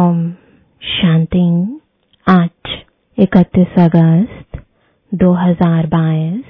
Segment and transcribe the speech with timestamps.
[0.00, 0.32] ओम
[0.82, 1.80] शांति।
[2.28, 2.82] आज
[3.18, 4.64] इकतीस अगस्त
[5.14, 6.44] 2022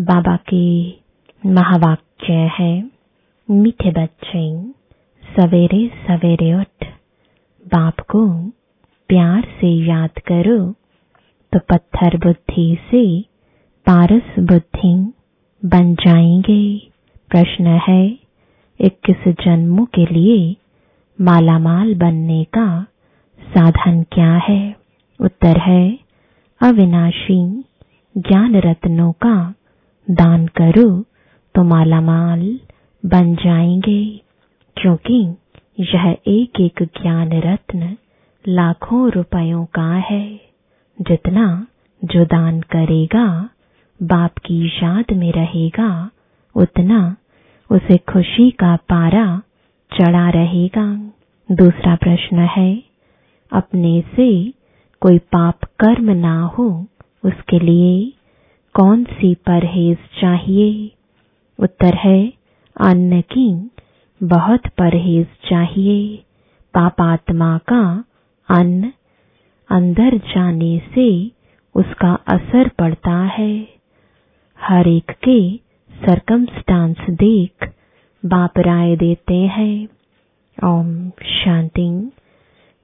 [0.00, 1.00] बाबा की
[1.46, 2.90] महावाक्य है,
[3.50, 4.62] मीठे बच्चे,
[5.36, 6.86] सवेरे सवेरे उठ,
[7.66, 8.48] बाप को
[9.08, 10.72] प्यार से याद करो।
[11.52, 13.22] तो पत्थर बुद्धि से
[13.86, 15.12] पारस बुद्धि
[15.64, 16.78] बन जाएँगे।
[17.30, 18.18] प्रश्न है,
[18.80, 20.56] इक्कीस जन्मों के लिए
[21.20, 22.86] मालामाल बनने का
[23.50, 24.76] साधन क्या है?
[25.20, 25.98] उत्तर है,
[26.62, 27.64] अविनाशी
[28.18, 29.54] ज्ञान रत्नों का
[30.10, 31.04] दान करो
[31.54, 32.60] तो मालामाल
[33.06, 34.20] बन जाएँगे।
[34.76, 35.34] क्योंकि
[35.80, 37.96] यह एक एक ज्ञान रत्न
[38.48, 40.40] लाखों रुपयों का है।
[41.00, 41.66] जितना
[42.04, 43.50] जो दान करेगा,
[44.02, 46.10] बाप की याद में रहेगा,
[46.54, 47.16] उतना
[47.70, 49.42] उसे खुशी का पारा
[49.98, 51.10] चढ़ा रहेगा।
[51.52, 52.89] दूसरा प्रश्न है
[53.52, 54.54] अपने से
[55.00, 56.86] कोई पाप कर्म ना हो,
[57.24, 58.12] उसके लिए
[58.74, 60.90] कौन सी परहेज चाहिए?
[61.58, 62.32] उत्तर है,
[62.80, 63.70] अन्न की
[64.22, 66.16] बहुत परहेज चाहिए।
[66.74, 68.04] पापात्मा का
[68.48, 68.92] अन्न
[69.70, 71.30] अंदर जाने से
[71.74, 73.68] उसका असर पड़ता है।
[74.60, 75.56] हर एक के
[75.92, 77.72] सरकमस्टांस देख
[78.24, 79.88] बाप राय देते हैं।
[80.64, 82.12] ओम शांति।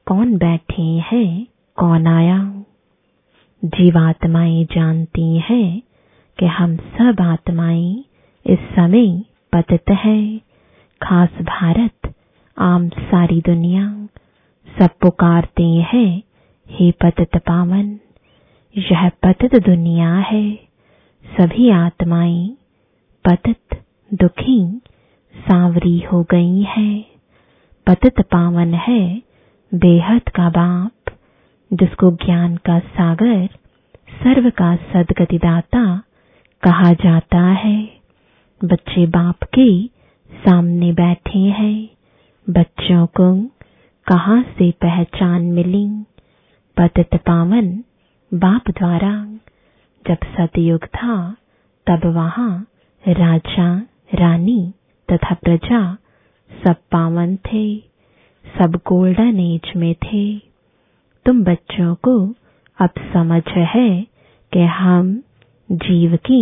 [0.06, 2.62] कौन बैठे हैं, कौन आया?
[3.64, 5.82] जीवात्माएँ जानती हैं
[6.38, 8.04] कि हम सब आत्माएँ
[8.46, 10.40] इस समय पतित हैं।
[11.02, 12.14] खास भारत,
[12.58, 14.08] आम सारी दुनिया,
[14.78, 16.22] सब पुकारते हैं,
[16.70, 17.98] हे पतित पावन,
[18.78, 20.58] यह पतित दुनिया है।
[21.40, 22.56] सभी आत्माएँ
[23.24, 23.82] पतित,
[24.14, 24.80] दुखी,
[25.36, 27.04] सांवरी हो गई है।
[27.86, 29.25] पतित पावन है
[29.74, 31.18] बेहद का बाप,
[31.72, 33.46] जिसको ज्ञान का सागर,
[34.10, 36.02] सर्व का सदगतिदाता
[36.62, 37.96] कहा जाता है।
[38.64, 39.86] बच्चे बाप के
[40.32, 41.88] सामने बैठे हैं।
[42.50, 43.44] बच्चों को
[44.06, 46.04] कहाँ से पहचान मिली?
[46.76, 47.84] पतित पावन
[48.34, 49.26] बाप द्वारा,
[50.08, 51.36] जब सतयुग था,
[51.86, 52.66] तब वहाँ
[53.08, 53.78] राजा,
[54.14, 54.72] रानी
[55.12, 55.94] तथा प्रजा
[56.66, 57.95] सब पावन थे।
[58.58, 60.26] सब गोल्डन एज में थे।
[61.26, 62.16] तुम बच्चों को
[62.78, 63.90] अब समझ है
[64.52, 65.10] कि हम
[65.70, 66.40] जीव की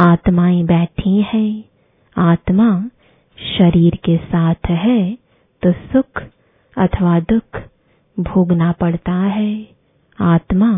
[0.00, 1.64] आत्माएँ बैठी हैं।
[2.16, 2.68] आत्मा
[3.38, 5.00] शरीर के साथ है
[5.62, 6.22] तो सुख
[6.76, 7.60] अथवा दुख
[8.16, 9.52] भोगना पड़ता है।
[10.18, 10.72] आत्मा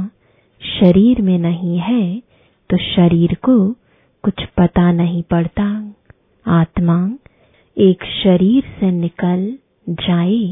[0.63, 2.03] शरीर में नहीं है
[2.71, 3.57] तो शरीर को
[4.25, 5.69] कुछ पता नहीं पड़ता।
[6.47, 6.99] आत्मा
[7.77, 9.53] एक शरीर से निकल
[9.91, 10.43] जाए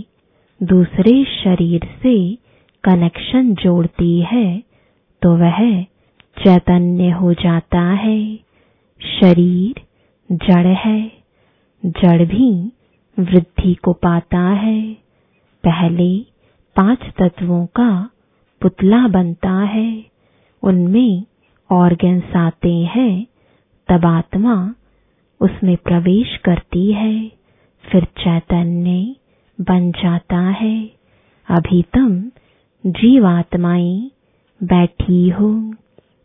[0.62, 2.38] दूसरे शरीर से
[2.84, 4.62] कनेक्शन जोड़ती है
[5.22, 5.82] तो वह
[6.44, 8.36] चैतन्य हो जाता है।
[9.00, 9.80] शरीर
[10.32, 11.12] जड़ है,
[11.86, 12.72] जड़ भी
[13.18, 14.94] वृद्धि को पाता है।
[15.64, 16.18] पहले
[16.76, 18.10] पाँच तत्वों का
[18.62, 20.04] पुतला बनता है,
[20.62, 21.24] उनमें
[21.70, 23.26] ऑर्गन्स आते हैं,
[23.88, 24.74] तब आत्मा
[25.40, 27.30] उसमें प्रवेश करती है,
[27.84, 29.16] फिर चैतन्य
[29.62, 30.90] बन जाता है।
[31.50, 32.22] अभी तुम
[32.86, 34.10] जीवात्माएँ
[34.62, 35.74] बैठी हो।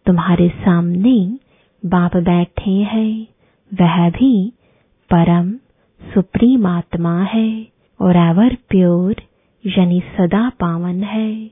[0.06, 1.38] तुम्हारे सामने
[1.86, 3.28] बाप बैठे हैं।
[3.74, 4.54] वह भी
[5.14, 5.54] परम
[6.14, 7.68] सुप्रीम आत्मा है
[8.02, 9.16] और एवर प्योर,
[9.66, 11.52] यानी सदा पावन है।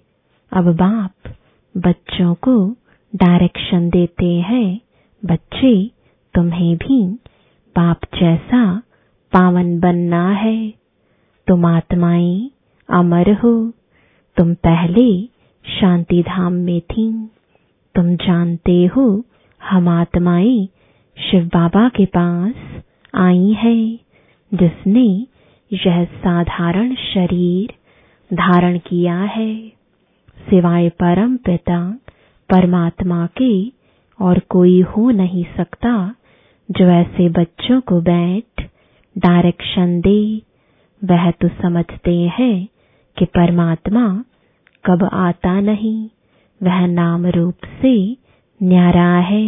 [0.52, 1.34] अब बाप
[1.78, 2.72] बच्चों को
[3.16, 4.79] डायरेक्शन देते हैं।
[5.25, 5.91] बच्चे
[6.34, 7.13] तुम्हें भी
[7.75, 8.81] बाप जैसा
[9.34, 10.84] पावन बनना है।
[11.48, 12.52] तुम आत्माएँ
[12.90, 13.72] अमर हो।
[14.38, 15.22] तुम पहले
[15.66, 17.30] शांति धाम में थी।
[17.96, 19.24] तुम जानते हो
[19.64, 20.68] हम आत्माएँ
[21.18, 22.54] शिव बाबा के पास
[23.16, 24.00] आई है,
[24.54, 25.28] जिसने
[25.74, 27.74] यह साधारण शरीर
[28.34, 29.68] धारण किया है।
[30.50, 32.00] सिवाय परम पिता,
[32.50, 33.70] परमात्मा के
[34.22, 36.16] और कोई हो नहीं सकता,
[36.72, 38.68] जो ऐसे बच्चों को बैठ
[39.18, 40.41] डायरेक्शन दे
[41.05, 42.67] वह तो समझते हैं
[43.17, 44.07] कि परमात्मा
[44.85, 46.09] कब आता नहीं।
[46.61, 47.96] वह नाम रूप से
[48.63, 49.47] न्यारा है।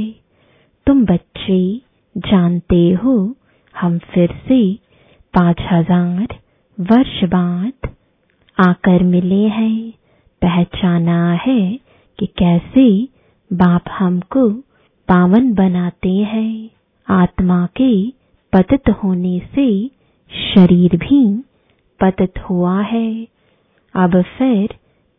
[0.87, 1.59] तुम बच्चे
[2.15, 3.35] जानते हो,
[3.75, 4.61] हम फिर से
[5.33, 6.35] पाँच हज़ार
[6.77, 7.89] वर्ष बाद
[8.57, 9.91] आकर मिले हैं।
[10.41, 11.79] पहचाना है
[12.19, 12.87] कि कैसे
[13.51, 14.49] बाप हमको
[15.07, 16.69] पावन बनाते हैं।
[17.07, 17.91] आत्मा के
[18.53, 19.67] पतित होने से
[20.31, 21.23] शरीर भी
[22.01, 23.27] पतित हुआ है।
[23.95, 24.67] अब फिर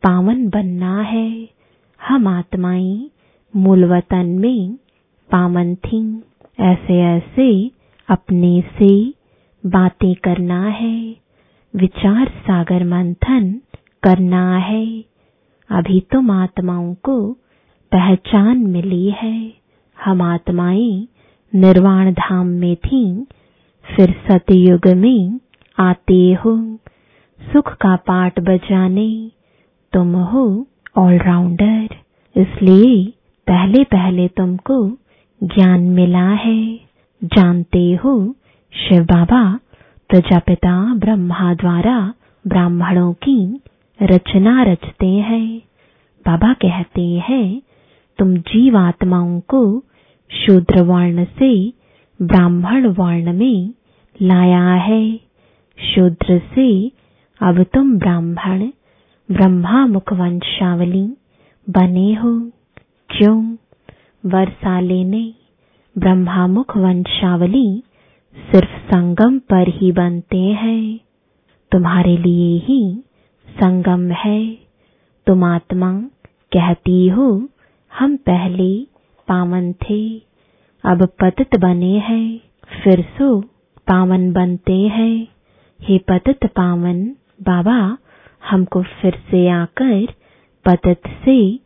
[0.03, 1.49] पावन बनना है।
[2.09, 3.11] हम आत्माएँ
[3.57, 4.75] मूल वतन में
[5.31, 6.21] पावन थीं।
[6.61, 7.71] ऐसे ऐसे
[8.09, 9.15] अपने से
[9.67, 11.17] बातें करना है।
[11.77, 13.61] विचार सागर मंथन
[14.03, 15.05] करना है।
[15.71, 17.33] अभी तुम आत्माओं को
[17.93, 19.53] पहचान मिली है।
[20.05, 21.09] हम आत्माएँ
[21.55, 23.25] निर्वाण धाम में थीं।
[23.85, 25.41] फिर सतयुग में
[25.79, 26.79] आते हो,
[27.41, 29.31] सुख का पाठ बजाने।
[29.93, 30.67] तुम हो
[30.97, 31.89] ऑलराउंडर
[32.37, 33.13] इसलिए
[33.47, 34.89] पहले पहले तुमको
[35.43, 36.81] ज्ञान मिला है।
[37.25, 38.35] जानते हो,
[38.73, 39.59] शिव बाबा
[40.09, 42.15] प्रजापिता ब्रह्मा द्वारा
[42.47, 43.61] ब्राह्मणों की
[44.03, 45.59] रचना रचते हैं।
[46.27, 47.63] बाबा कहते हैं,
[48.19, 49.85] तुम जीवात्माओं को
[50.31, 51.73] शूद्र वर्ण से
[52.23, 53.75] ब्राह्मण वर्ण में
[54.23, 55.28] लाया है।
[55.79, 56.93] शूद्र से
[57.43, 58.71] अब तुम ब्राह्मण
[59.31, 61.17] ब्रह्मा मुख वंशावली
[61.71, 62.51] बने हो।
[63.11, 63.57] क्यों?
[64.27, 65.35] वर्षा लेने
[65.99, 67.83] ब्रह्मा मुख वंशावली
[68.53, 71.01] सिर्फ़ संगम पर ही बनते हैं।
[71.73, 73.05] तुम्हारे लिए ही
[73.49, 74.59] संगम है।
[75.27, 76.01] तुम आत्मा
[76.53, 77.49] कहती हो,
[77.99, 78.85] हम पहले
[79.29, 80.19] पावन थे,
[80.85, 82.41] अब पतित बने हैं,
[82.83, 83.41] फिर सो
[83.87, 85.27] पावन बनते हैं।
[85.83, 87.05] हे पतित पावन,
[87.43, 87.99] बाबा,
[88.51, 90.07] हमको फिर से आकर
[90.65, 91.57] पतित से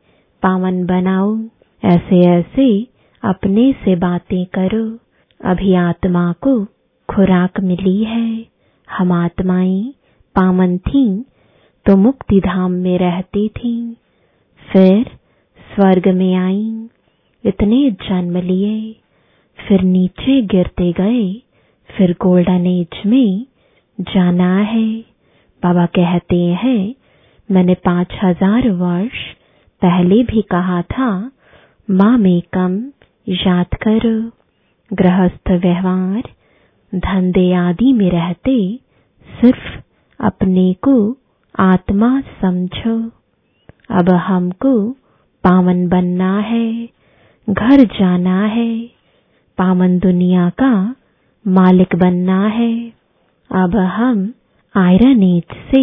[0.42, 1.36] पावन बनाओ।
[1.84, 2.86] ऐसे ऐसे
[3.22, 4.98] अपने से बातें करो।
[5.44, 6.64] अभी आत्मा को
[7.08, 8.46] खुराक मिली है।
[8.88, 9.94] हम आत्माएँ
[10.34, 11.22] पावन थीं
[11.86, 13.94] तो मुक्ति धाम में रहती थीं।
[14.72, 15.04] फिर
[15.74, 16.88] स्वर्ग में आईं,
[17.44, 18.96] इतने जन्म लिए।
[19.68, 21.32] फिर नीचे गिरते गए,
[21.90, 23.46] फिर गोल्डन एज में
[24.00, 24.86] जाना है।
[25.62, 26.94] बाबा कहते हैं,
[27.50, 29.18] मैंने पाँच हज़ार वर्ष
[29.82, 31.30] पहले भी कहा था,
[31.90, 32.92] माँ में कम
[33.28, 34.30] याद करो।
[34.90, 36.22] गृहस्थ व्यवहार,
[36.94, 38.80] धंधे आदि में रहते,
[39.40, 39.80] सिर्फ़
[40.20, 41.16] अपने को
[41.58, 43.10] आत्मा समझो।
[43.90, 44.90] अब हमको
[45.44, 46.88] पावन बनना है,
[47.50, 48.86] घर जाना है,
[49.58, 50.96] पावन दुनिया का
[51.46, 53.01] मालिक बनना है।
[53.54, 54.20] अब हम
[54.74, 55.82] आयरन एज से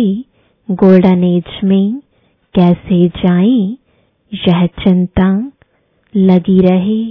[0.70, 2.00] गोल्डन एज में
[2.56, 3.78] कैसे जाएँ?
[4.32, 5.28] यह चिंता
[6.14, 7.04] लगी रहे।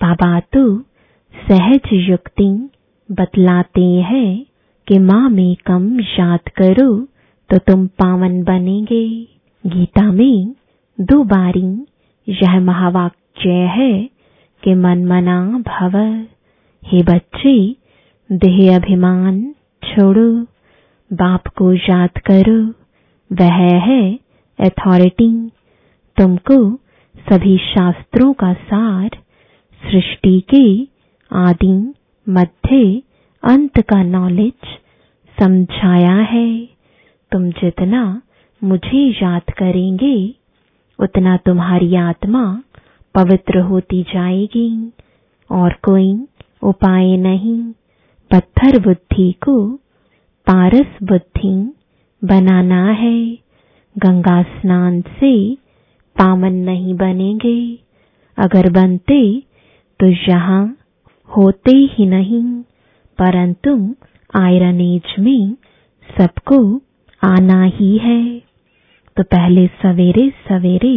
[0.00, 0.62] बाबा तो
[1.34, 2.48] सहज युक्ति
[3.08, 4.44] बतलाते हैं
[4.88, 6.90] कि माँ में कम याद करो
[7.50, 9.04] तो तुम पावन बनेंगे।
[9.64, 10.54] गीता में
[10.98, 11.68] दो बारी
[12.26, 13.92] यह महावाक्य है
[14.62, 15.96] कि मन मना भव।
[16.82, 17.56] हे बच्चे,
[18.30, 19.54] देह अभिमान
[19.88, 20.32] छोड़ो,
[21.12, 22.60] बाप को याद करो,
[23.32, 24.18] वह है
[24.58, 25.50] अथॉरिटी
[26.16, 26.76] तुमको
[27.30, 29.08] सभी शास्त्रों का सार,
[29.82, 30.88] सृष्टि के
[31.32, 31.94] आदि
[32.28, 33.02] मध्य
[33.42, 34.66] अंत का नॉलेज
[35.38, 36.68] समझाया है।
[37.32, 38.22] तुम जितना
[38.64, 40.34] मुझे याद करेंगे,
[40.98, 42.62] उतना तुम्हारी आत्मा
[43.14, 44.92] पवित्र होती जाएगी,
[45.50, 46.26] और कोई
[46.62, 47.72] उपाय नहीं।
[48.30, 49.56] पत्थर बुद्धि को
[50.46, 51.52] पारस बुद्धि
[52.22, 53.18] बनाना है।
[53.96, 55.32] गंगा स्नान से
[56.16, 57.60] पावन नहीं बनेंगे।
[58.38, 59.20] अगर बनते
[60.00, 60.62] तो यहाँ
[61.28, 62.42] होते ही नहीं,
[63.18, 63.72] परंतु
[64.32, 65.54] आयरन एज में
[66.08, 66.60] सबको
[67.22, 68.22] आना ही है।
[69.16, 70.96] तो पहले सवेरे सवेरे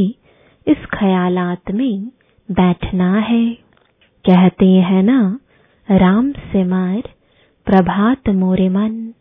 [0.68, 2.06] इस ख्यालात में
[2.50, 3.46] बैठना है।
[4.26, 5.40] कहते हैं ना,
[5.88, 7.02] राम से मार
[7.66, 9.14] प्रभात मोरे मन,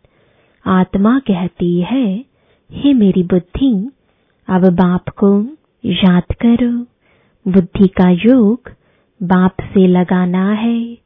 [0.65, 2.25] आत्मा कहती है,
[2.71, 3.91] हे मेरी बुद्धि,
[4.49, 5.45] अब बाप को
[5.85, 6.85] याद करो।
[7.51, 8.71] बुद्धि का योग
[9.23, 10.97] बाप से लगाना है।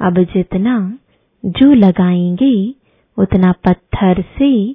[0.00, 0.98] अब जितना
[1.44, 2.74] जो लगाएँगे,
[3.18, 4.72] उतना पत्थर से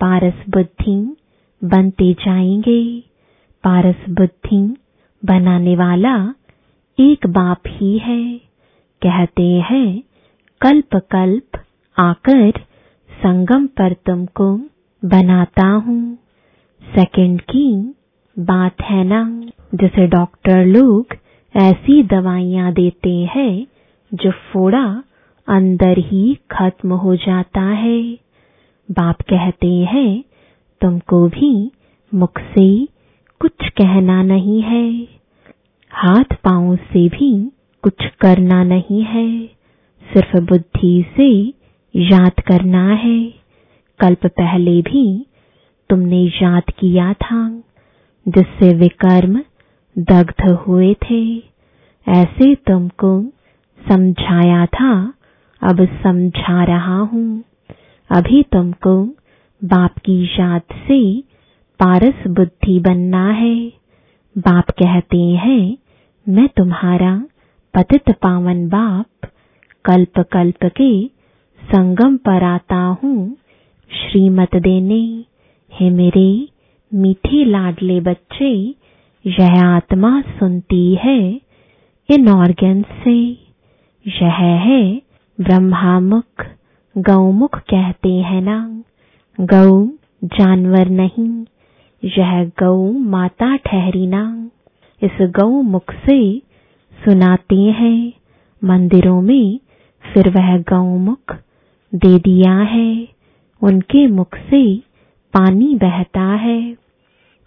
[0.00, 1.16] पारस बुद्धि
[1.64, 3.00] बनते जाएँगे।
[3.64, 4.76] पारस बुद्धि
[5.24, 6.34] बनाने वाला
[7.00, 8.38] एक बाप ही है।
[9.02, 10.02] कहते हैं
[10.64, 11.64] कल्प कल्प
[11.96, 12.50] आकर
[13.10, 14.60] संगम पर तुमको
[15.04, 16.18] बनाता हूँ।
[16.82, 17.94] सेकंड की
[18.38, 19.42] बात है ना?
[19.74, 21.06] जैसे डॉक्टर लोग
[21.56, 23.66] ऐसी दवाइयाँ देते हैं
[24.14, 25.02] जो फोड़ा
[25.48, 28.14] अंदर ही खत्म हो जाता है।
[28.90, 30.24] बाप कहते हैं,
[30.80, 31.70] तुमको भी
[32.14, 32.88] मुख से
[33.40, 35.08] कुछ कहना नहीं है।
[35.90, 37.50] हाथ पाँव से भी
[37.82, 39.63] कुछ करना नहीं है।
[40.12, 41.54] सिर्फ़ बुद्धि से
[41.96, 43.34] याद करना है।
[44.00, 45.26] कल्प पहले भी
[45.90, 47.62] तुमने याद किया था,
[48.28, 49.40] जिससे वे कर्म
[49.98, 51.38] दग्ध हुए थे।
[52.08, 53.24] ऐसे तुमको
[53.88, 55.14] समझाया था,
[55.62, 57.44] अब समझा रहा हूँ।
[58.10, 59.04] अभी तुमको
[59.64, 61.20] बाप की याद से
[61.80, 63.72] पारस बुद्धि बनना है।
[64.38, 65.76] बाप कहते हैं,
[66.28, 67.26] मैं तुम्हारा
[67.74, 69.28] पतित पावन बाप।
[69.84, 71.06] कल्प कल्प के
[71.62, 73.36] संगम पर आता हूँ।
[73.90, 75.24] श्रीमत देने,
[75.72, 76.48] हे मेरे
[76.92, 78.50] मीठे लाडले बच्चे,
[79.24, 81.18] यह आत्मा सुनती है
[82.08, 83.16] इन ऑर्गन से।
[84.06, 85.02] यह है
[85.40, 86.46] ब्रह्मामुख,
[86.98, 88.58] गौमुख कहते हैं ना।
[89.38, 89.86] गौ
[90.24, 91.44] जानवर नहीं,
[92.02, 94.50] यह गौ माता ठहरी ना।
[95.02, 96.38] इस गौ मुख से
[97.04, 98.12] सुनाते हैं
[98.62, 99.58] मंदिरों में
[100.12, 101.36] फिर वह गौमुख
[101.94, 103.08] दे दिया है।
[103.62, 104.76] उनके मुख से
[105.34, 106.76] पानी बहता है।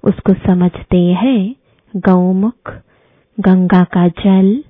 [0.03, 1.55] उसको समझते हैं
[1.95, 2.73] गौमुख
[3.39, 4.63] गंगा का जल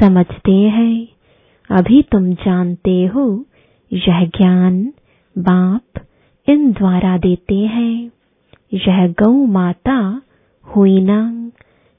[0.00, 1.08] समझते हैं।
[1.70, 3.44] अभी तुम जानते हो,
[3.92, 4.92] यह ज्ञान
[5.38, 6.00] बाप
[6.48, 8.10] इन द्वारा देते हैं।
[8.74, 10.22] यह गौ माता
[10.64, 11.50] हुई ना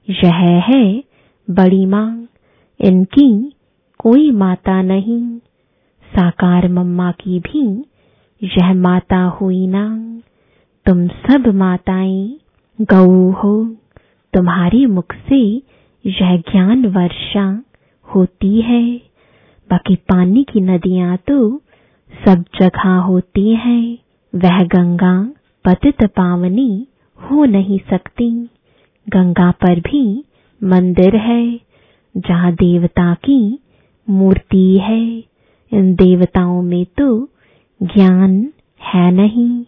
[0.10, 1.04] यह है
[1.50, 2.28] बड़ी माँ
[2.82, 3.55] इनकी
[4.08, 5.38] कोई माता नहीं।
[6.16, 7.86] साकार मम्मा की भी
[8.44, 10.18] यह माता हुई ना।
[10.86, 12.36] तुम सब माताएँ
[12.82, 13.76] गौ हो।
[14.34, 15.62] तुम्हारे मुख से
[16.06, 17.64] यह ज्ञान वर्षा
[18.16, 18.98] होती है।
[19.70, 21.62] बाकी पानी की नदियाँ तो
[22.28, 23.98] सब जगह होती हैं।
[24.36, 25.34] वह गंगा
[25.66, 26.88] पतित पावनी
[27.22, 28.50] हो नहीं सकती।
[29.10, 30.24] गंगा पर भी
[30.64, 31.60] मंदिर है।
[32.18, 33.60] जहाँ देवता की
[34.10, 35.24] मूर्ति है।
[35.74, 37.30] इन देवताओं में तो
[37.84, 39.66] ज्ञान है नहीं।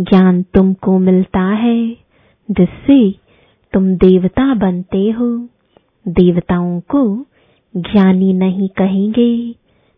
[0.00, 1.88] ज्ञान तुमको मिलता है,
[2.50, 3.10] जिससे
[3.72, 5.48] तुम देवता बनते हो।
[6.08, 7.26] देवताओं को
[7.76, 9.54] ज्ञानी नहीं कहेंगे।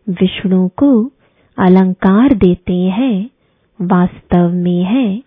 [0.09, 1.11] विष्णु को
[1.57, 3.29] अलंकार देते हैं।
[3.81, 5.23] वास्तव में है,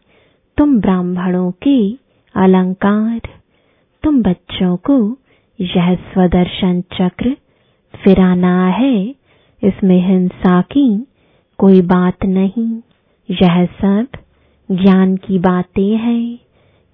[0.56, 1.92] तुम ब्राह्मणों के
[2.34, 3.20] अलंकार।
[4.02, 5.18] तुम बच्चों को
[5.60, 7.36] यह स्वदर्शन चक्र
[7.96, 9.14] फिराना है,
[9.64, 11.06] इसमें हिंसा की
[11.58, 12.80] कोई बात नहीं।
[13.30, 14.06] यह सब
[14.70, 16.38] ज्ञान की बातें हैं।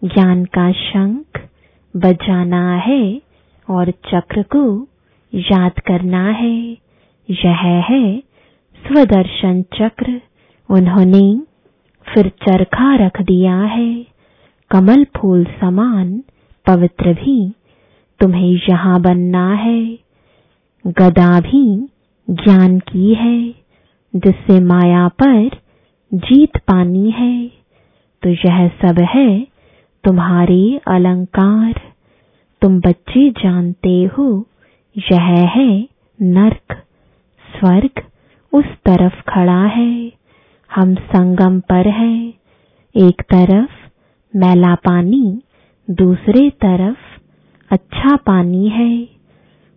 [0.04, 1.48] ज्ञान का शंख
[1.96, 3.22] बजाना है
[3.70, 4.88] और चक्र को
[5.34, 6.76] याद करना है।
[7.30, 8.18] यह है
[8.86, 10.20] स्वदर्शन चक्र।
[10.70, 11.42] उन्होंने
[12.14, 14.06] फिर चरखा रख दिया है।
[14.70, 16.22] कमल फूल समान
[16.66, 17.52] पवित्र भी
[18.20, 20.07] तुम्हें यहाँ बनना है।
[20.86, 21.88] गदा भी
[22.30, 23.54] ज्ञान की है,
[24.16, 25.50] जिससे माया पर
[26.14, 27.48] जीत पानी है।
[28.22, 29.46] तो यह सब है
[30.04, 31.80] तुम्हारे अलंकार।
[32.62, 34.46] तुम बच्चे जानते हो,
[34.98, 35.88] यह है
[36.22, 36.84] नरक।
[37.58, 37.90] स्वर्ग
[38.52, 40.12] उस तरफ़ खड़ा है।
[40.74, 42.28] हम संगम पर है।
[42.96, 43.72] एक तरफ़
[44.36, 45.42] मैला पानी,
[45.90, 47.20] दूसरे तरफ़
[47.70, 49.17] अच्छा पानी है।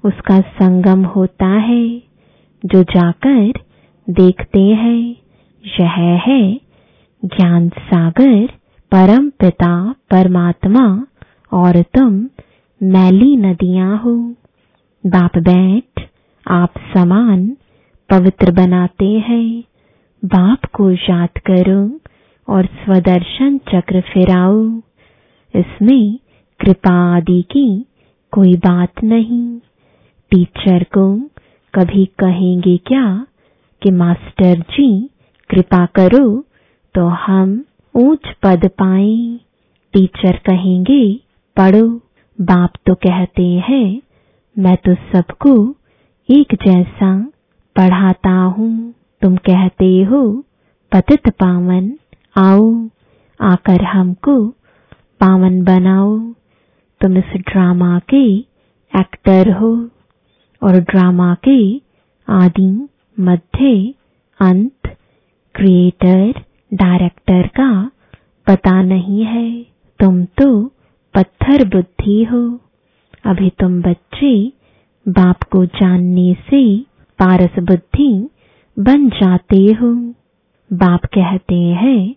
[0.06, 2.02] उसका संगम होता है,
[2.66, 3.54] जो जाकर
[4.10, 5.16] देखते हैं।
[5.80, 6.54] यह है
[7.26, 8.48] ज्ञान सागर,
[8.92, 11.06] परम पिता, परमात्मा,
[11.54, 12.30] और तुम
[12.84, 14.36] मैली नदियाँ हो।
[15.06, 16.08] बाप बैठ,
[16.48, 17.58] आप समान
[18.10, 19.64] पवित्र बनाते हैं।
[20.26, 22.00] बाप को याद करो
[22.54, 24.78] और स्वदर्शन चक्र फिराओ।
[25.56, 26.20] इसमें
[26.60, 27.86] कृपा आदि की
[28.32, 29.60] कोई बात नहीं।
[30.32, 31.18] टीचर को
[31.76, 33.28] कभी कहेंगे क्या
[33.84, 35.10] कि, मास्टर जी,
[35.50, 36.46] कृपा करो
[36.96, 39.40] तो हम ऊंच पद पाएँ।
[39.94, 41.16] टीचर कहेंगे,
[41.58, 41.88] पढ़ो।
[42.42, 44.02] बाप तो कहते हैं,
[44.60, 45.76] मैं तो सबको
[46.30, 47.32] एक जैसा
[47.76, 50.44] पढ़ाता हूँ। तुम कहते हो,
[50.92, 51.92] पतित पावन,
[52.38, 52.88] आओ,
[53.42, 54.48] आकर हमको
[55.20, 56.20] पावन बनाओ।
[57.02, 58.38] तुम इस ड्रामा के
[59.00, 59.90] एक्टर हो।
[60.64, 61.60] और ड्रामा के
[62.28, 62.88] आदि
[63.20, 63.94] मध्य
[64.40, 64.98] अंत
[65.56, 66.34] क्रिएटर
[66.74, 67.92] डायरेक्टर का
[68.48, 69.64] पता नहीं है।
[70.00, 70.66] तुम तो
[71.16, 72.60] पत्थर बुद्धि हो।
[73.26, 74.52] अभी तुम बच्चे
[75.06, 76.64] बाप को जानने से
[77.20, 78.30] पारस बुद्धि
[78.78, 79.94] बन जाते हो।
[80.74, 82.16] बाप कहते हैं,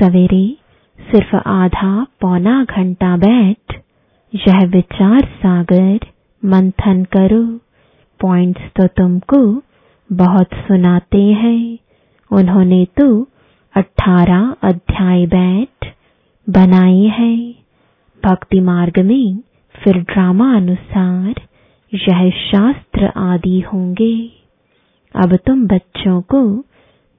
[0.00, 0.56] सवेरे
[0.98, 3.80] सिर्फ़ आधा पौना घंटा बैठ,
[4.34, 5.98] यह विचार सागर
[6.44, 7.44] मंथन करो।
[8.20, 9.62] पॉइंट्स तो तुमको
[10.10, 11.78] बहुत सुनाते हैं।
[12.30, 13.06] उन्होंने तो
[13.74, 15.92] अठारह अध्याय बैठ
[16.46, 17.54] बनाए हैं।
[18.22, 19.38] भक्ति मार्ग में
[19.74, 21.34] फिर ड्रामा अनुसार
[21.92, 24.16] यह शास्त्र आदि होंगे।
[25.14, 26.42] अब तुम बच्चों को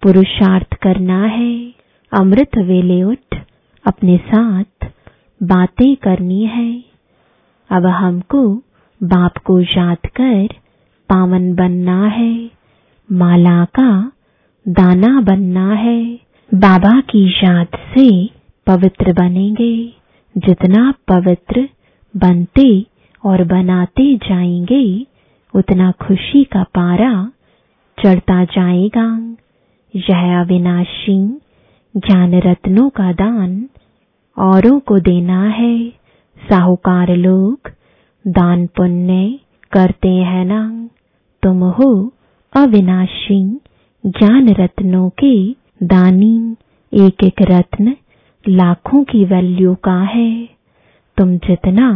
[0.01, 1.73] पुरुषार्थ करना है।
[2.11, 3.35] अमृत वेले उठ
[3.85, 4.87] अपने साथ
[5.41, 6.83] बातें करनी है।
[7.69, 8.47] अब हमको
[9.01, 10.47] बाप को याद कर
[11.09, 12.49] पावन बनना है,
[13.11, 14.11] माला का
[14.67, 16.19] दाना बनना है।
[16.53, 18.29] बाबा की याद से
[18.67, 19.93] पवित्र बनेंगे,
[20.37, 21.69] जितना पवित्र
[22.17, 22.85] बनते
[23.25, 25.05] और बनाते जाएँगे,
[25.55, 27.31] उतना खुशी का पारा
[28.03, 29.35] चढ़ता जाएगा।
[29.95, 31.27] यह अविनाशी
[31.97, 33.69] ज्ञान रत्नों का दान
[34.37, 35.89] औरों को देना है।
[36.49, 37.59] साहूकार लोग
[38.27, 39.39] दान पुण्य
[39.71, 40.89] करते हैं ना।
[41.45, 41.87] तुम हो
[42.53, 43.39] अविनाशी
[44.03, 45.35] ज्ञान रत्नों के
[45.83, 46.55] दानी
[46.93, 47.95] एक एक रत्न
[48.45, 50.49] लाखों की वैल्यू का है।
[51.17, 51.89] तुम जितना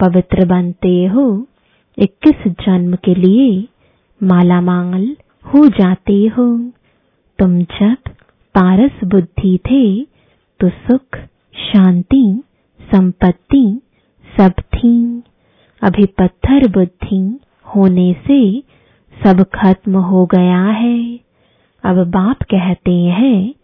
[0.00, 1.46] पवित्र बनते हो,
[1.98, 3.68] इक्कीस जन्म के लिए
[4.20, 5.06] माला मांगल
[5.44, 6.46] हो जाते हो।
[7.38, 8.10] तुम जब
[8.54, 10.04] पारस बुद्धि थे
[10.60, 11.18] तो सुख,
[11.54, 12.42] शांति,
[12.80, 13.80] संपत्ति
[14.38, 15.22] सब थी।
[15.82, 17.38] अभी पत्थर बुद्धि
[17.76, 18.73] होने से
[19.24, 21.20] सब खत्म हो गया है।
[21.84, 23.54] अब बाप कहते हैं,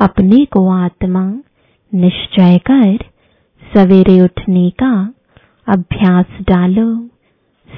[0.00, 1.34] अपने को आत्मा
[1.94, 2.98] निश्चय कर,
[3.74, 5.14] सवेरे उठने का
[5.68, 7.06] अभ्यास डालो।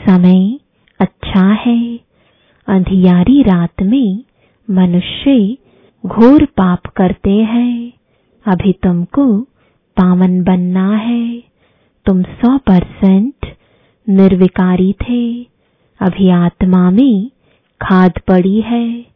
[0.09, 0.61] समय
[1.01, 2.01] अच्छा है।
[2.69, 4.25] अंधियारी रात में
[4.71, 5.57] मनुष्य
[6.07, 7.93] घोर पाप करते हैं।
[8.47, 9.41] अभी तुमको
[9.97, 11.43] पावन बनना है।
[12.07, 13.57] तुम सौ परसेंट
[14.09, 15.56] निर्विकारी थे।
[16.01, 17.31] अभी आत्मा में
[17.83, 19.07] खाद पड़ी है,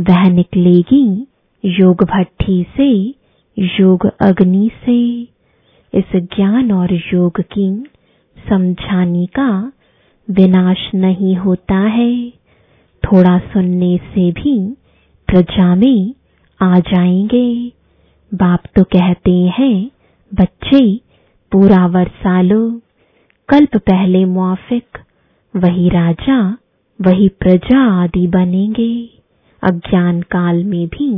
[0.00, 1.26] वह निकलेगी
[1.64, 3.14] योग भट्टी से,
[3.58, 5.22] योग अग्नि से।
[5.98, 7.84] इस ज्ञान और योग की
[8.48, 9.72] समझाने का
[10.30, 12.30] विनाश नहीं होता है।
[13.04, 14.72] थोड़ा सुनने से भी
[15.26, 16.14] प्रजा में
[16.62, 17.72] आ जाएँगे।
[18.34, 19.90] बाप तो कहते हैं,
[20.34, 21.00] बच्चे,
[21.52, 22.80] पूरा वर्षा लो।
[23.48, 24.98] कल्प पहले मुआफिक
[25.54, 26.38] वही राजा,
[26.98, 28.92] वही प्रजा आदि बनेंगे।
[29.62, 31.10] अज्ञान काल में भी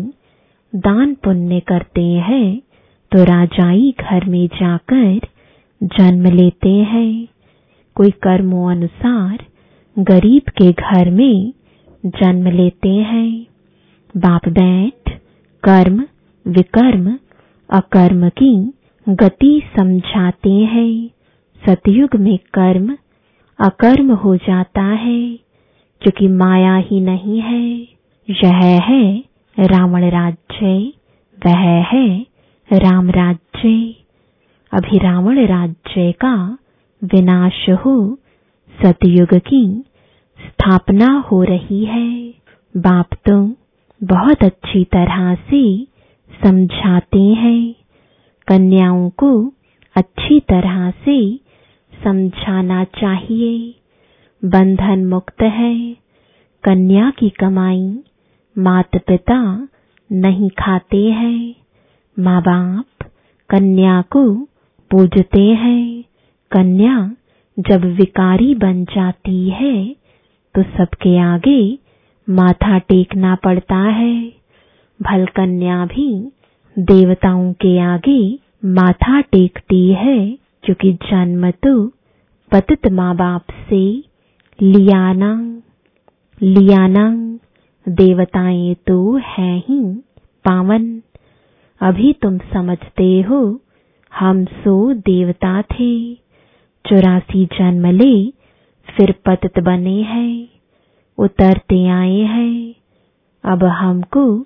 [0.73, 2.59] दान पुण्य करते हैं
[3.13, 5.27] तो राजाई घर में जाकर
[5.81, 7.29] जन्म लेते हैं।
[7.97, 9.45] कोई कर्मों अनुसार
[9.97, 11.53] गरीब के घर में
[12.07, 13.47] जन्म लेते हैं।
[14.15, 15.11] बाप बैठ
[15.63, 16.03] कर्म,
[16.47, 17.09] विकर्म,
[17.71, 18.55] अकर्म की
[19.07, 21.11] गति समझाते हैं।
[21.63, 22.97] सतयुग में कर्म
[23.59, 25.21] अकर्म हो जाता है,
[26.03, 27.63] क्योंकि माया ही नहीं है।
[28.29, 29.25] यह है
[29.57, 30.93] रावण राज्य,
[31.39, 32.27] वह है
[32.73, 33.95] राम राज्य।
[34.73, 36.59] अभी रावण राज्य का
[37.03, 38.19] विनाश हो,
[38.75, 39.65] सतयुग की
[40.39, 42.35] स्थापना हो रही है।
[42.75, 43.37] बाप तो
[44.01, 45.63] बहुत अच्छी तरह से
[46.31, 47.75] समझाते हैं,
[48.49, 49.31] कन्याओं को
[49.97, 51.19] अच्छी तरह से
[52.05, 53.75] समझाना चाहिए।
[54.43, 55.75] बंधन मुक्त है।
[56.65, 57.87] कन्या की कमाई
[58.57, 59.39] माता पिता
[60.11, 61.55] नहीं खाते हैं।
[62.17, 63.07] माँ बाप
[63.51, 64.23] कन्या को
[64.91, 66.05] पूजते हैं।
[66.51, 66.97] कन्या
[67.57, 69.75] जब विकारी बन जाती है
[70.55, 71.61] तो सबके आगे
[72.29, 74.15] माथा टेकना पड़ता है।
[75.01, 76.09] भल कन्या भी
[76.77, 78.21] देवताओं के आगे
[78.75, 80.19] माथा टेकती है।
[80.67, 81.89] क्योंकि जन्म तो
[82.53, 84.05] पतित माँ बाप से
[84.63, 85.63] लियाना
[86.43, 87.39] लियाना
[87.89, 89.95] देवताएँ तो है ही
[90.45, 91.03] पावन।
[91.81, 93.61] अभी तुम समझते हो,
[94.19, 96.15] हम सो देवता थे।
[96.87, 98.31] चौरासी जन्म ले,
[98.97, 100.49] फिर पतित बने हैं।
[101.19, 102.75] उतरते आए हैं।
[103.45, 104.43] अब हमको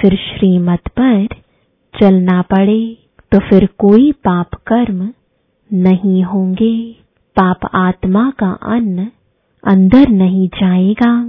[0.00, 1.26] फिर श्रीमत पर
[2.00, 2.98] चलना पड़े।
[3.32, 5.12] तो फिर कोई पाप कर्म
[5.72, 6.92] नहीं होंगे।
[7.36, 9.08] पाप आत्मा का अन्न
[9.64, 11.22] अंदर नहीं जाएगा।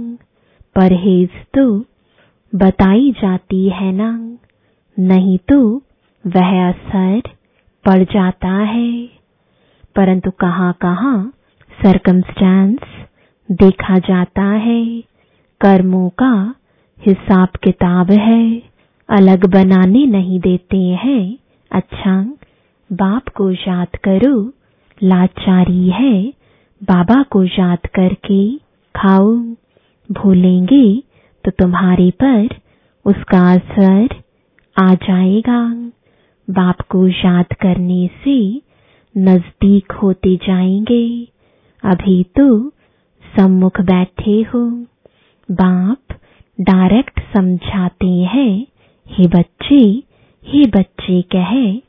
[0.76, 1.84] परहेज तो
[2.54, 4.38] बताई जाती है ना।
[4.98, 5.82] नहीं तो
[6.26, 7.20] वह असर
[7.84, 9.08] पड़ जाता है।
[9.96, 11.32] परंतु कहाँ कहाँ
[11.82, 12.78] सरकमस्टांस
[13.50, 15.00] देखा जाता है।
[15.60, 16.54] कर्मों का
[17.06, 18.62] हिसाब किताब है।
[19.08, 21.38] अलग बनाने नहीं देते हैं।
[21.72, 22.37] अच्छा।
[22.92, 24.52] बाप को याद करो,
[25.02, 26.32] लाचारी है,
[26.82, 28.56] बाबा को याद करके
[28.96, 29.36] खाओ।
[30.12, 31.02] भूलेंगे
[31.44, 32.48] तो तुम्हारे पर
[33.04, 34.08] उसका असर
[34.82, 35.90] आ जाएगा।
[36.50, 38.62] बाप को याद करने से
[39.16, 41.28] नज़दीक होते जाएँगे।
[41.84, 42.68] अभी तो
[43.36, 44.70] सम्मुख बैठे हो।
[45.50, 46.20] बाप
[46.60, 48.66] डायरेक्ट समझाते हैं,
[49.08, 50.02] हे बच्चे
[50.46, 51.87] हे बच्चे, कहे।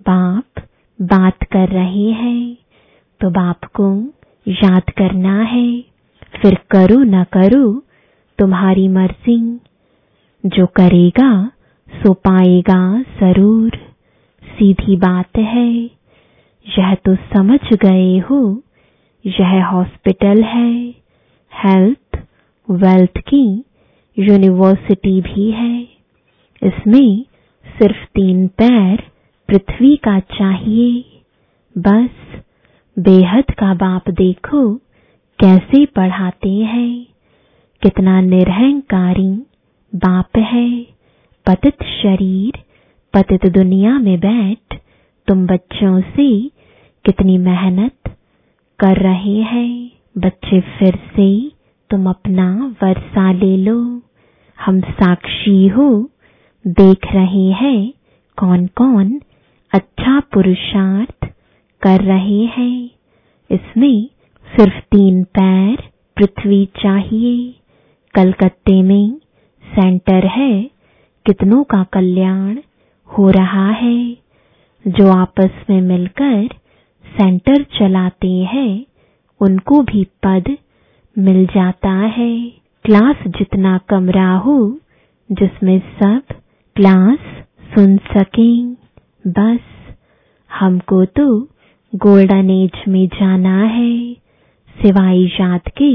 [0.00, 0.62] बाप
[1.02, 2.56] बात कर रहे हैं
[3.20, 4.14] तो बाप को
[4.48, 5.84] याद करना है।
[6.42, 7.82] फिर करो न करो,
[8.38, 9.60] तुम्हारी मर्ज़ी।
[10.46, 11.50] जो करेगा,
[11.88, 13.70] सो पाएगा ज़रूर।
[14.42, 15.72] सीधी बात है,
[16.66, 18.62] यह तो समझ गए हो,
[19.26, 20.94] यह हॉस्पिटल है।
[21.52, 22.18] हेल्थ,
[22.70, 23.64] वेल्थ की
[24.18, 25.80] यूनिवर्सिटी भी है।
[26.62, 27.24] इसमें
[27.78, 29.02] सिर्फ़ तीन पैर
[29.48, 31.04] पृथ्वी का चाहिए।
[31.78, 32.42] बस,
[32.98, 34.74] बेहद का बाप देखो,
[35.38, 37.06] कैसे पढ़ाते हैं।
[37.82, 39.32] कितना निरहंकारी
[39.94, 40.82] बाप है।
[41.46, 42.52] पतित शरीर,
[43.14, 44.80] पतित दुनिया में बैठ,
[45.26, 46.48] तुम बच्चों से
[47.04, 48.16] कितनी मेहनत
[48.78, 51.52] कर रहे हैं। बच्चे फिर से,
[51.90, 54.02] तुम अपना वर्षा ले लो।
[54.60, 56.10] हम साक्षी हो,
[56.66, 57.92] देख रहे हैं
[58.36, 59.20] कौन कौन
[59.74, 61.28] अच्छा पुरुषार्थ
[61.82, 62.90] कर रहे हैं।
[63.50, 64.06] इसमें
[64.56, 65.76] सिर्फ़ तीन पैर
[66.16, 67.54] पृथ्वी चाहिए।
[68.14, 69.18] कलकत्ते में
[69.64, 70.70] सेंटर है।
[71.26, 72.58] कितनों का कल्याण
[73.06, 74.16] हो रहा है।
[74.86, 76.48] जो आपस में मिलकर
[77.20, 78.86] सेंटर चलाते हैं,
[79.40, 80.56] उनको भी पद
[81.18, 82.48] मिल जाता है।
[82.84, 84.78] क्लास जितना कमरा हो
[85.32, 86.22] जिसमें सब
[86.76, 87.18] क्लास
[87.74, 88.77] सुन सकें।
[89.28, 89.60] बस
[90.50, 91.26] हमको तो
[91.92, 94.14] गोल्डन एज में जाना है,
[94.76, 95.92] सिवाय याद के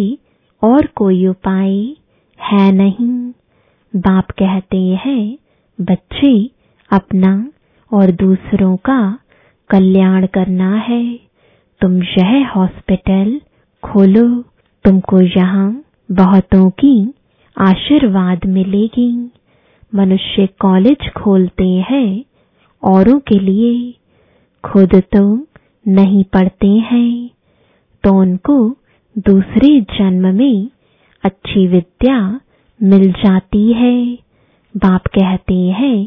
[0.62, 1.76] और कोई उपाय
[2.40, 3.10] है नहीं।
[3.94, 5.38] बाप कहते हैं,
[5.80, 6.34] बच्चे
[6.92, 7.34] अपना
[7.92, 9.00] और दूसरों का
[9.70, 11.04] कल्याण करना है।
[11.82, 13.40] तुम यह हॉस्पिटल
[13.84, 14.28] खोलो,
[14.86, 15.70] तुमको यहाँ
[16.12, 17.14] बहुतों की
[17.58, 19.12] आशीर्वाद मिलेगी।
[19.94, 22.24] मनुष्य कॉलेज खोलते हैं
[22.84, 23.94] औरों के लिए
[24.64, 25.24] खुद तो
[25.88, 27.30] नहीं पढ़ते हैं
[28.04, 28.56] तो उनको
[29.18, 30.70] दूसरे जन्म में
[31.24, 32.18] अच्छी विद्या
[32.80, 33.96] मिल जाती है।
[34.76, 36.06] बाप कहते हैं,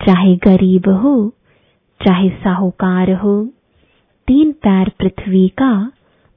[0.00, 1.16] चाहे गरीब हो,
[2.00, 3.44] चाहे साहूकार हो,
[4.28, 5.72] तीन पैर पृथ्वी का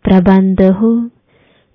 [0.05, 1.09] प्रबंध हो,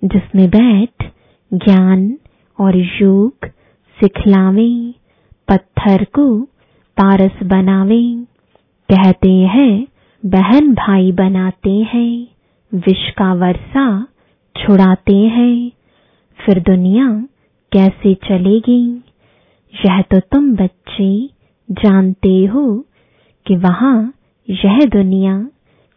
[0.01, 1.11] जिसमें बैठ
[1.51, 2.17] ज्ञान
[2.59, 3.47] और योग
[3.97, 4.93] सिखलावे,
[5.47, 6.27] पत्थर को
[6.97, 8.25] पारस बनावे।
[8.89, 9.87] कहते हैं,
[10.25, 12.27] बहन भाई बनाते हैं,
[12.73, 14.07] विष का वर्षा
[14.57, 15.71] छुड़ाते हैं।
[16.45, 17.27] फिर दुनिया
[17.71, 19.03] कैसे चलेगी?
[19.85, 21.29] यह तो तुम बच्चे
[21.69, 22.85] जानते हो
[23.45, 24.13] कि वहाँ
[24.49, 25.47] यह दुनिया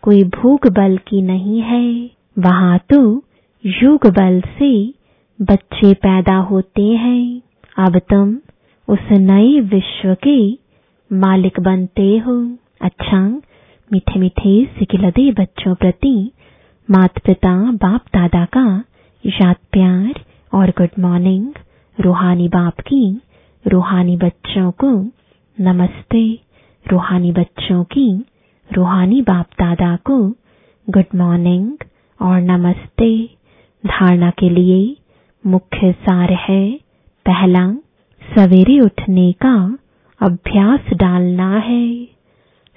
[0.02, 3.24] कोई भूख बल की नहीं है। वहाँ तो
[3.66, 4.94] युग बल से
[5.40, 7.40] बच्चे पैदा होते हैं।
[7.78, 8.36] अब तुम
[8.88, 10.65] उस नए विश्व के
[11.12, 13.20] मालिक बनते हो। अच्छा
[13.92, 16.30] मीठे मीठे सिकिलदे बच्चों प्रति।
[16.90, 18.84] माता पिता बाप, दादा का
[19.26, 20.20] याद प्यार
[20.54, 21.52] और गुड मॉर्निंग
[22.00, 23.20] रूहानी बाप की,
[23.66, 24.90] रूहानी बच्चों को
[25.60, 26.38] नमस्ते।
[26.92, 28.24] रूहानी बच्चों की,
[28.72, 30.30] रूहानी बाप, दादा को
[30.90, 31.72] गुड मॉर्निंग
[32.22, 33.30] और नमस्ते।
[33.86, 34.96] धारणा के लिए
[35.46, 36.80] मुख्य सार है,
[37.26, 37.72] पहला,
[38.22, 39.78] सवेरे उठने का
[40.20, 42.04] अभ्यास डालना है।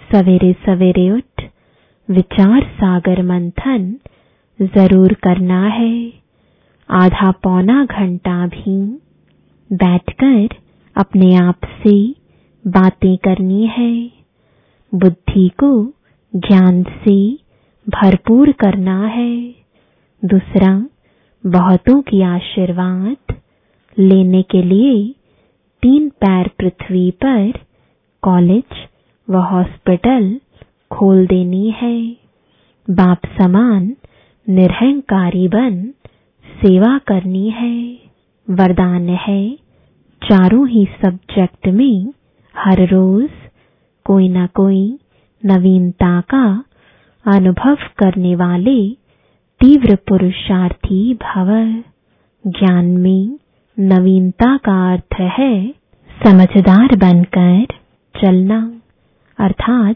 [0.09, 1.43] सवेरे सवेरे उठ,
[2.09, 3.93] विचार सागर मंथन
[4.59, 5.93] ज़रूर करना है।
[6.89, 8.77] आधा पौना घंटा भी
[9.69, 10.55] बैठकर
[10.95, 11.95] अपने आप से
[12.65, 13.93] बातें करनी है।
[14.93, 15.71] बुद्धि को
[16.33, 17.17] ज्ञान से
[17.87, 19.55] भरपूर करना है।
[20.23, 20.73] दूसरा,
[21.43, 23.35] बहुतों की आशीर्वाद
[23.97, 25.15] लेने के लिए
[25.83, 27.51] तीन पैर पृथ्वी पर,
[28.23, 28.87] कॉलेज
[29.29, 30.39] व हॉस्पिटल
[30.91, 32.11] खोल देनी है।
[32.89, 33.95] बाप समान,
[34.49, 35.93] निर्हंकारी बन,
[36.45, 37.99] सेवा करनी है।
[38.49, 39.55] वरदान है,
[40.23, 42.13] चारों ही सब्जेक्ट में
[42.57, 43.29] हर रोज
[44.05, 44.99] कोई ना कोई
[45.45, 46.63] नवीनता का
[47.25, 48.89] अनुभव करने वाले
[49.59, 51.83] तीव्र पुरुषार्थी भव।
[52.47, 53.39] ज्ञान में
[53.81, 55.73] नवीनता का अर्थ है
[56.25, 57.65] समझदार बनकर
[58.21, 58.81] चलना।
[59.39, 59.95] अर्थात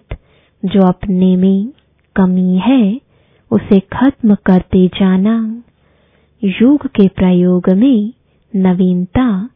[0.65, 1.74] जो अपने में
[2.15, 3.02] कमी है,
[3.52, 5.63] उसे खत्म करते जाना।
[6.43, 8.13] योग के प्रयोग में
[8.56, 9.50] नवीनता,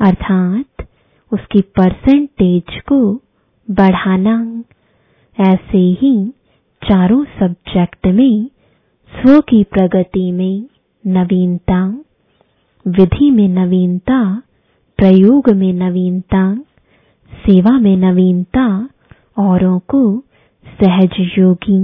[0.00, 0.86] अर्थात
[1.32, 3.14] उसकी परसेंटेज को
[3.70, 4.64] बढ़ाना।
[5.40, 6.32] ऐसे ही
[6.88, 8.46] चारों सब्जेक्ट में
[9.12, 10.64] स्व की प्रगति में
[11.06, 12.04] नवीनता।
[12.86, 14.42] विधि में नवीनता,
[14.98, 16.54] प्रयोग में नवीनता,
[17.32, 18.88] सेवा में नवीनता,
[19.38, 20.18] औरों को
[20.80, 21.78] सहज योगी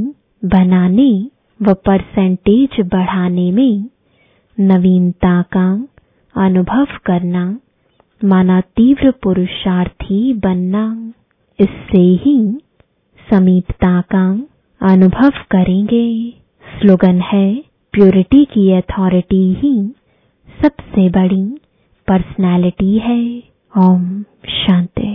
[0.45, 1.29] बनाने
[1.63, 3.85] व परसेंटेज बढ़ाने में
[4.61, 5.87] नवीनता का
[6.35, 7.59] अनुभव करना,
[8.25, 11.13] माना तीव्र पुरुषार्थी बनना,
[11.61, 12.59] इससे ही
[13.31, 14.27] समीपता का
[14.81, 16.35] अनुभव करेंगे।
[16.65, 19.95] स्लोगन है प्योरिटी की अथॉरिटी ही
[20.63, 21.59] सबसे बड़ी
[22.09, 23.43] पर्सनालिटी है।
[23.79, 25.08] ओम शांति।